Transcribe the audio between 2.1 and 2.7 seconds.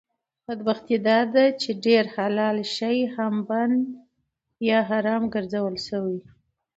حلال